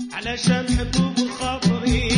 علشان 0.00 0.66
حبوب 0.66 1.30
خاطري 1.38 2.13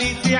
اللي 0.00 0.36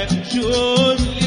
yet 0.00 0.26
surely 0.26 1.19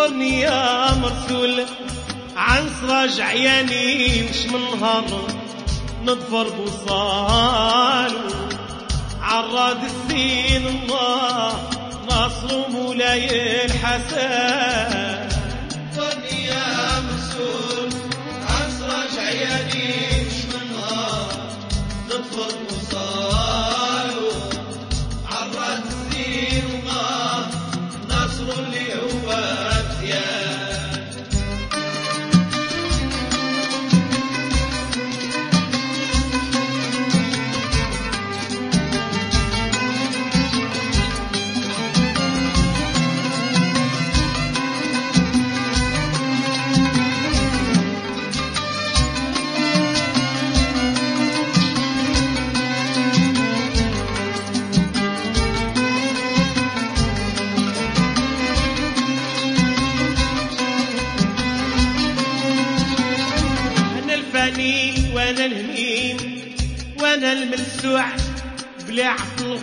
خبرني 0.00 0.40
يا 0.40 0.94
مرسول 0.94 1.64
عن 2.36 2.70
سراج 2.80 3.20
عياني 3.20 4.22
مش 4.22 4.46
من 4.46 4.60
نهار 4.60 5.04
نضفر 6.04 6.48
بوصال. 6.48 8.12
عراد 9.22 9.78
السين 9.84 10.66
الله 10.66 11.52
نصر 12.10 12.68
مولاي 12.68 13.64
الحسن. 13.64 14.99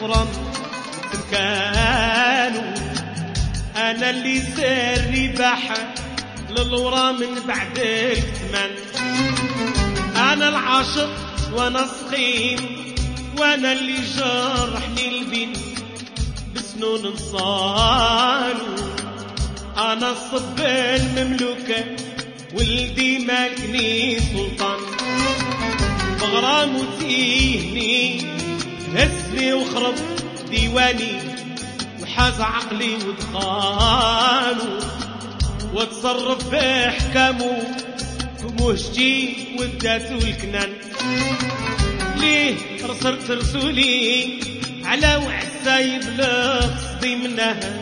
الملسوع 0.08 0.16
بلعب 0.16 0.28
الغرام 0.28 0.28
كانوا 1.32 2.74
أنا 3.76 4.10
اللي 4.10 4.42
سري 4.42 5.28
بحر 5.28 5.78
للورا 6.50 7.12
من 7.12 7.40
بعد 7.48 7.80
الثمن 7.80 8.72
أنا 10.16 10.50
العاشق 10.50 11.10
وأنا 11.54 11.88
سخيم 11.88 12.60
وأنا 13.40 13.72
اللي 13.72 13.98
جرحني 14.18 15.20
البين 15.20 15.54
بسنون 16.56 17.14
نصالو 17.14 18.76
أنا 19.78 20.12
الصب 20.12 20.60
المملوكة 20.60 21.86
ولدي 22.54 23.18
مالكني 23.20 24.20
سلطان. 24.20 24.80
بغرام 26.22 26.76
وتيهني 26.76 28.37
هزني 28.98 29.54
وخرب 29.54 29.96
ديواني 30.52 31.20
وحاز 32.02 32.42
عقلي 32.42 32.96
ودخانه 32.96 34.80
وتصرف 35.74 36.50
بأحكامه 36.52 37.58
بمهجتي 38.44 39.36
والذات 39.60 40.12
والكنان 40.12 40.70
ليه 42.18 42.56
رسلت 42.86 43.32
رسولي 43.32 44.40
على 44.86 45.16
وعساي 45.16 46.00
بلا 46.00 46.56
قصدي 46.60 47.16
منها 47.16 47.80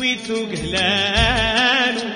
ويتو 0.00 0.46
قهلانو 0.46 2.10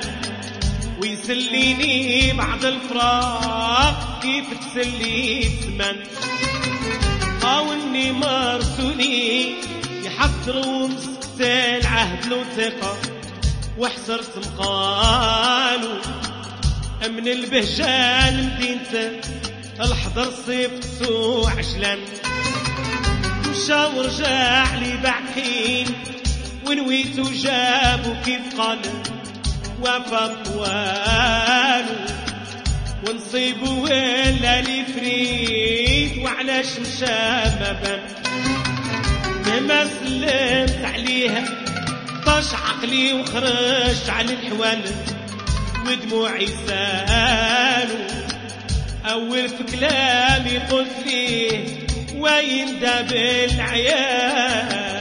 ويسليني 1.03 2.33
بعد 2.33 2.65
الفراق 2.65 4.19
كيف 4.23 4.45
تسلي 4.61 5.39
الثمن 5.47 5.97
قاوني 7.87 8.13
مرسولي 8.13 9.55
يحضروا 10.05 10.89
مسكت 10.89 11.41
العهد 11.41 12.27
لو 12.27 12.45
ثقة 12.57 12.97
وحسرت 13.79 14.39
مقالو 14.39 16.01
من 17.09 17.29
البهجان 17.29 18.51
مدينته 18.55 19.21
الحضر 19.81 20.33
صيفته 20.47 21.51
عجلان. 21.51 21.99
مشى 23.51 23.75
ورجع 23.75 24.75
لي 24.75 24.97
بعكين 24.97 25.87
ونويتو 26.67 27.23
جابو 27.23 28.15
كيف 28.25 28.61
قال. 28.61 28.79
وفا 29.81 30.43
طوالو 30.45 32.16
ونصيبو 33.09 33.85
ولا 33.85 34.61
لي 34.61 34.85
فريد 34.85 36.19
وعلاش 36.19 36.67
مشى 36.67 37.07
ما 39.67 39.85
سلمت 39.85 40.85
عليها 40.85 41.45
طاش 42.27 42.55
عقلي 42.55 43.13
وخرج 43.13 44.11
على 44.11 44.33
الحوال 44.35 44.81
ودموعي 45.87 46.47
سالو 46.67 47.99
أول 49.05 49.49
في 49.49 49.65
كلامي 49.77 50.59
قلت 50.59 51.07
ليه 51.07 51.65
وين 52.17 52.81
داب 52.81 53.13
العيال. 53.55 54.96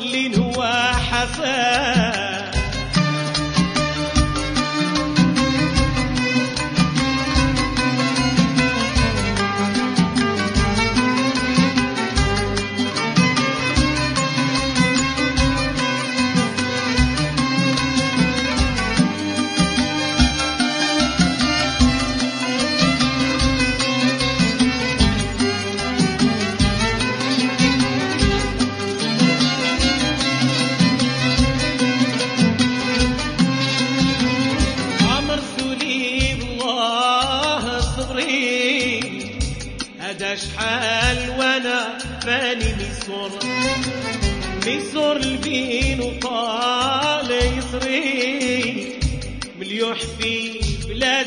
لين 0.00 0.34
هو 0.42 0.62
حسن 1.10 2.09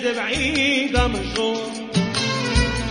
بلاد 0.03 0.15
بعيدة 0.15 1.07
مجور 1.07 1.71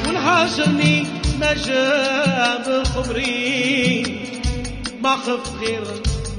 والهاجرني 0.06 1.06
ما 1.40 1.54
جاب 1.54 2.84
خبري. 2.84 4.04
ما 5.02 5.16
خف 5.16 5.60
غير 5.60 5.84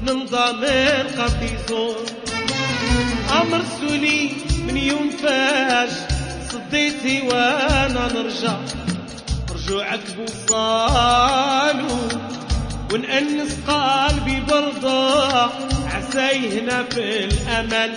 من 0.06 0.26
ضامن 0.26 1.06
قبل 1.18 1.48
يزور. 1.54 1.96
أمر 3.40 3.62
سولي 3.80 4.30
من 4.66 4.76
يوم 4.76 5.10
فاش 5.10 5.90
صديتي 6.52 7.20
وأنا 7.20 8.08
نرجع. 8.14 8.56
رجوعك 9.54 10.00
بوصالو 10.16 11.98
ونأنس 12.92 13.56
قلبي 13.68 14.40
برضا. 14.40 15.50
عساي 15.94 16.60
هنا 16.60 16.84
في 16.90 17.24
الأمل 17.24 17.92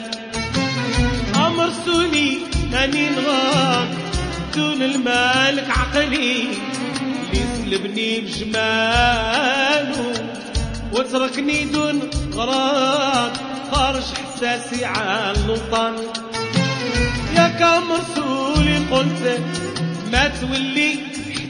أمر 1.35 1.69
سولي 1.85 2.37
ماني 2.71 3.09
نغار 3.09 3.87
دون 4.55 4.81
المالك 4.81 5.69
عقلي 5.69 6.41
اللي 7.33 7.77
سلبني 7.77 8.19
بجماله 8.19 10.13
وتركني 10.93 11.65
دون 11.65 11.99
غرام 12.33 13.31
خارج 13.71 14.03
احساسي 14.23 14.85
على 14.85 15.33
الوطن 15.45 15.95
يا 17.35 17.47
كم 17.59 17.83
رسولي 17.91 18.77
قلت 18.91 19.41
ما 20.11 20.27
تولي 20.27 20.95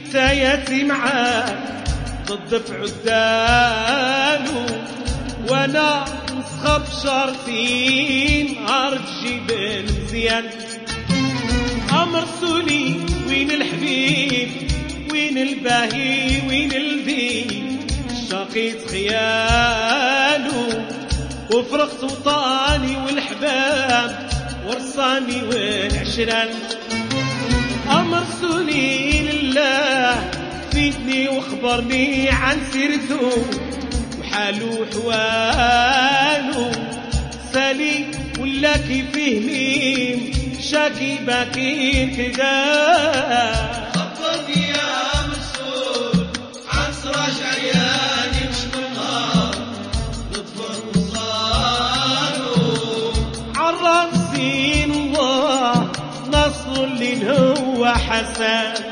حكاياتي 0.08 0.84
معاه 0.84 1.56
ضد 2.28 2.62
في 2.66 2.74
عداله 2.74 4.66
وأنا 5.50 6.04
نسخب 6.38 6.82
شرطين 7.02 8.66
ارض 8.68 9.00
جبل 9.24 9.84
مزيان 9.84 10.44
أمر 12.08 12.24
سولي 12.40 12.94
وين 13.28 13.50
الحبيب؟ 13.50 14.48
وين 15.12 15.38
الباهي؟ 15.38 16.48
وين 16.48 16.72
الذي 16.72 17.46
شقيت 18.30 18.90
خياله 18.90 20.86
وفرقت 21.54 22.04
وطاني 22.04 22.96
والحباب 22.96 24.28
ورصاني 24.66 25.42
والعشران. 25.42 26.48
أمر 27.90 28.24
سولي 28.40 29.22
لله 29.32 30.30
فيتني 30.72 31.28
واخبرني 31.28 32.30
عن 32.30 32.58
سيرته 32.72 33.32
وحاله 34.20 34.80
وحواله. 34.80 36.72
سالي 37.52 38.04
ولا 38.40 38.76
كيف 38.76 39.16
ميم 39.16 40.37
الله 54.92 55.90
نصر 56.28 56.84
اللي 56.84 57.30
هو 57.30 57.92
حسن. 57.92 58.87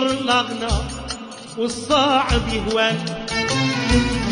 يكبر 0.00 0.24
لغنا 0.24 0.88
والصعب 1.58 2.48
يهوان. 2.52 2.98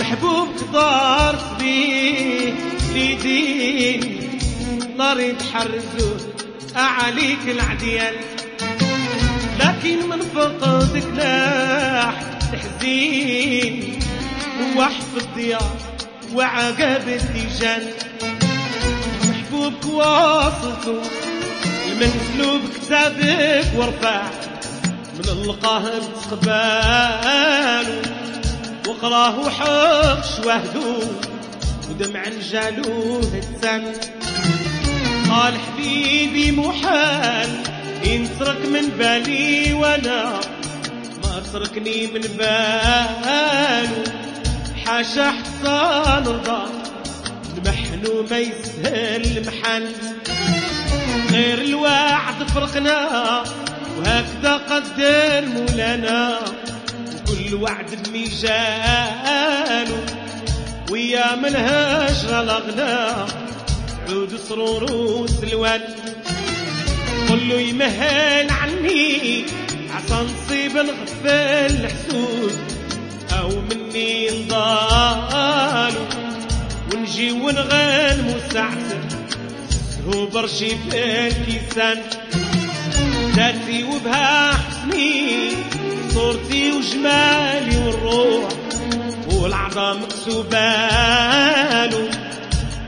محبوب 0.01 0.49
دارت 0.73 1.61
بيه 1.61 2.55
ليدين 2.95 4.41
نار 4.99 5.21
يتحرزوا 5.21 6.17
عليك 6.77 7.39
العديان. 7.47 8.15
لكن 9.61 10.09
من 10.09 10.21
فقدك 10.21 11.07
لاح 11.17 12.23
تحزين 12.53 13.99
وحف 14.77 15.17
الضياء 15.17 15.77
وعقب 16.35 17.09
الديجان 17.09 17.83
محبوبك 19.29 19.87
واصلته 19.87 21.03
المنسلوب 21.89 22.61
كتابك 22.75 23.67
ورفع 23.77 24.23
من 25.19 25.29
القاهر 25.29 26.03
تقبالو 26.31 28.03
وقراه 28.89 29.39
وحق 29.39 30.47
وهدو 30.47 31.03
ودمع 31.91 32.23
جالوه 32.53 33.33
التن 33.35 33.93
قال 35.31 35.55
حبيبي 35.61 36.53
محال 36.53 37.49
ينترك 38.05 38.67
من 38.67 38.89
بالي 38.99 39.73
وأنا 39.73 40.41
ما 41.25 41.43
تركني 41.53 42.07
من 42.07 42.21
بالو 42.21 44.05
حاشا 44.87 45.31
حتى 45.31 45.81
نرضى 46.27 46.63
المحنو 47.57 48.27
ما 48.31 48.39
يسهل 48.39 49.39
المحن 49.39 49.85
غير 51.31 51.59
الوعد 51.59 52.49
فرقنا 52.55 53.45
وهكذا 53.99 54.55
قدر 54.71 55.47
مولانا 55.47 56.39
وكل 57.15 57.55
وعد 57.55 57.91
بميجاله 58.05 59.87
ويا 60.91 61.35
من 61.35 61.57
هجر 61.57 62.41
الأغنى 62.41 62.97
عود 64.09 64.37
سرور 64.49 64.93
وسلوان. 64.93 65.81
قل 67.29 67.49
له 67.49 67.61
يمهل 67.61 68.51
عني 68.51 69.45
عسى 69.95 70.15
نصيب 70.15 70.77
الغفل 70.77 71.29
الحسود. 71.75 72.59
أو 73.33 73.51
مني 73.71 74.29
نضالو 74.31 76.05
ونجي 76.95 77.31
ونغنمو 77.33 78.35
ساعته 78.53 79.01
هو 80.07 80.27
برشي 80.27 80.69
في 80.69 81.27
الكيسان. 81.27 81.99
ذاتي 83.39 83.85
وبها 83.85 84.53
حسني 84.53 85.51
صورتي 86.15 86.73
وجمالي 86.73 87.77
والروح 87.77 88.49
والعظام 89.31 90.03
مكسوبالو 90.03 90.49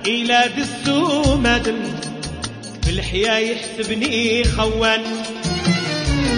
إلى 0.06 0.50
دسو 0.58 1.36
مدن 1.36 1.78
في 2.82 2.90
الحياة 2.90 3.38
يحسبني 3.38 4.44
خوان 4.44 5.02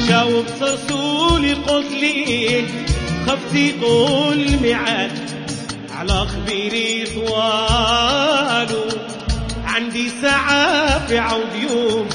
جاوب 0.09 0.45
صرصولي 0.61 1.53
قلت 1.53 1.93
لي 1.93 2.65
خفتي 3.27 3.73
طول 3.81 4.41
الميعاد 4.43 5.11
على 5.97 6.27
خبيري 6.27 7.05
طوالو. 7.15 8.85
عندي 9.65 10.11
ساعة 10.23 11.07
في 11.07 11.19
عود 11.19 11.55
يوم 11.71 12.09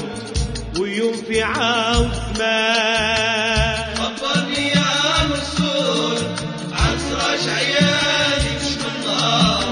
ويوم 0.78 1.12
في 1.12 1.34
زمان 2.36 3.84
خبرني 3.98 4.68
يا 4.68 5.26
مسؤول 5.30 6.18
عن 6.72 6.98
سراج 6.98 7.48
عيالي 7.48 8.50
مش 8.60 8.72
من 8.76 8.96
نار 9.06 9.64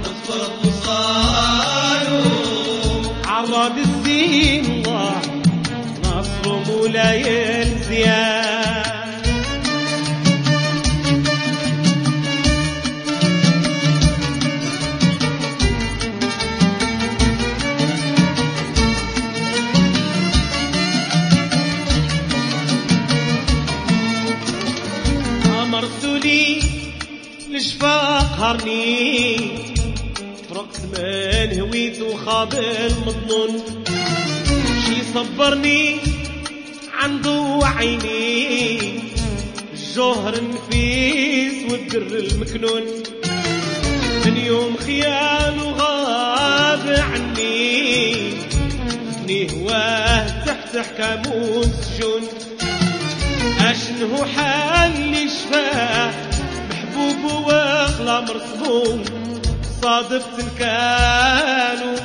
نطفر 0.00 0.50
وصالوا 0.64 2.24
عرض 3.26 3.76
الزين 3.78 4.64
الله 4.64 5.20
نصر 6.04 6.44
مولاي 6.72 7.62
الزيان. 7.62 8.51
من 30.92 31.60
هويت 31.60 32.00
وخاب 32.00 32.54
المضمون 32.54 33.62
شي 34.86 34.96
صبرني 35.14 35.96
عنده 36.92 37.60
عيني 37.62 39.00
الجوهر 39.72 40.34
النفيس 40.34 41.72
والدر 41.72 42.18
المكنون. 42.18 42.82
من 44.26 44.36
يوم 44.36 44.76
خياله 44.76 45.70
غاب 45.70 46.96
عني. 47.12 48.32
ابني 49.20 49.50
هواه 49.52 50.44
تحت 50.46 50.76
حكام 50.76 51.22
سجون 51.82 52.22
أشنه 53.60 54.26
حال 54.36 54.92
اللي 54.96 55.28
شفاه 55.28 56.12
محبوب 56.70 57.46
واغلى 57.46 58.20
مرسموم 58.28 59.04
صادفت 59.82 60.38
الكالو 60.38 61.96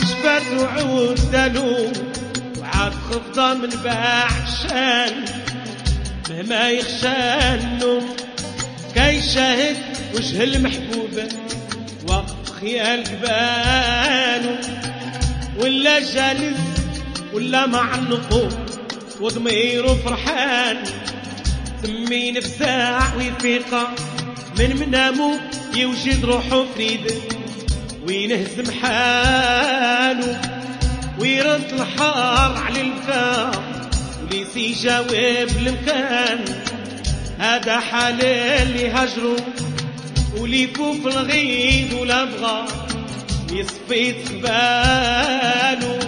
شفات 0.00 0.42
وعود 0.58 1.30
دلو 1.32 1.92
وعاد 2.58 2.92
خفضة 2.92 3.54
من 3.54 3.68
باع 3.84 4.28
الشان 4.48 5.24
مهما 6.30 6.70
يخشى 6.70 7.54
النوم 7.54 8.16
كي 8.94 9.22
شاهد 9.22 9.76
وجه 10.14 10.44
المحبوبة 10.44 11.28
وقت 12.08 12.48
خيال 12.60 13.04
جبالو 13.04 14.56
ولا 15.58 16.00
جالس 16.00 16.58
ولا 17.32 17.66
مع 17.66 17.94
النقوب 17.94 18.52
وضميره 19.20 19.94
فرحان. 20.04 20.76
سمي 21.82 22.32
نفسه 22.32 23.16
ويفيقة 23.16 23.88
من 24.58 24.76
منامو 24.76 25.38
يوجد 25.74 26.24
روحه 26.24 26.64
فريد. 26.74 27.12
وينهزم 28.08 28.70
حاله 28.82 30.40
ويرد 31.18 31.72
الحار 31.72 32.56
على 32.56 32.80
الفاق 32.80 33.62
وليس 34.22 34.56
يجاوب 34.56 35.50
المكان 35.56 36.44
هذا 37.38 37.80
حال 37.80 38.24
اللي 38.24 38.90
هجروا 38.92 39.36
وليفوا 40.38 40.94
في 40.94 41.06
الغيد 41.08 41.92
ولا 41.92 42.24
بغى 42.24 42.64
يصفي 43.52 44.14
خباله 44.24 45.98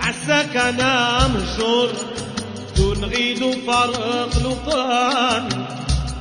عساك 0.00 0.56
أنا 0.56 1.28
مهجور 1.28 1.92
دون 2.76 3.04
غيد 3.04 3.42
وفارق 3.42 4.36
لطان 4.38 5.48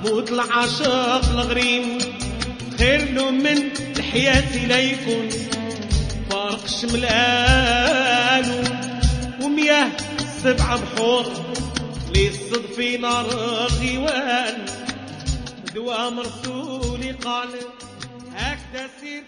موت 0.04 0.32
العاشق 0.32 1.30
الغريم 1.30 1.98
خير 2.78 3.14
له 3.14 3.32
من 3.32 3.72
الحياة 3.98 4.66
لا 4.68 4.80
يكون. 4.80 5.30
فارق 6.30 6.68
شملانه 6.68 8.64
ومياه 9.44 9.92
سبع 10.44 10.76
بحور 10.76 11.26
للصدف 12.16 12.80
نار 12.80 13.26
غيوان 13.80 14.66
دوا 15.76 16.10
مرسولي 16.10 17.12
قال 17.12 17.50
هكذا 18.36 18.90
سير. 19.02 19.24